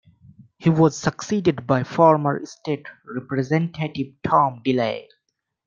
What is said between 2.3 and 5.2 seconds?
state representative Tom DeLay.